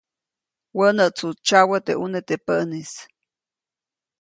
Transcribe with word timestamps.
Wänätsu 0.77 1.27
tsyawä 1.45 1.77
teʼ 1.85 1.95
ʼune 1.99 2.19
teʼ 2.27 2.39
päʼnis. 2.47 2.93